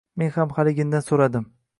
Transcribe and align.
Men 0.21 0.31
ham 0.37 0.53
haligindan 0.59 1.05
so‘radim. 1.09 1.45